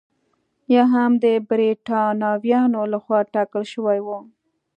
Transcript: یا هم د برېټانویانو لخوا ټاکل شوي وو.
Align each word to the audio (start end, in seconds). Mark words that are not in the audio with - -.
یا 0.73 0.83
هم 0.93 1.11
د 1.23 1.25
برېټانویانو 1.49 2.81
لخوا 2.93 3.19
ټاکل 3.33 3.63
شوي 3.73 3.99
وو. 4.05 4.17